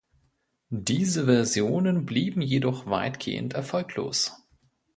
Diese 0.73 1.25
Versionen 1.27 2.07
blieben 2.07 2.41
jedoch 2.41 2.87
weitgehend 2.87 3.53
erfolglos. 3.53 4.33